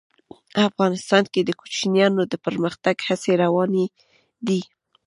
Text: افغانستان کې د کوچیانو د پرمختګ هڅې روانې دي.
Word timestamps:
افغانستان 0.69 1.23
کې 1.33 1.41
د 1.43 1.49
کوچیانو 1.59 2.21
د 2.31 2.33
پرمختګ 2.45 2.95
هڅې 3.07 3.31
روانې 3.43 3.85
دي. 4.47 4.61